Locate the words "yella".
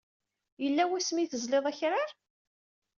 0.63-0.83